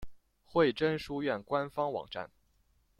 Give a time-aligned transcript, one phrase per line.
[0.43, 2.31] 惠贞书院官方网站